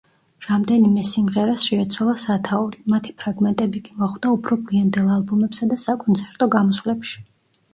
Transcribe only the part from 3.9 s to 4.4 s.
მოხვდა